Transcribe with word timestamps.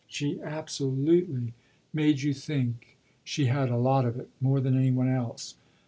She 0.07 0.41
absolutely 0.41 1.53
made 1.93 2.21
you 2.23 2.33
think 2.33 2.97
she 3.23 3.45
had 3.45 3.69
a 3.69 3.77
lot 3.77 4.03
of 4.03 4.17
it, 4.19 4.31
more 4.41 4.59
than 4.59 4.75
any 4.75 4.89
one 4.89 5.07
else. 5.09 5.57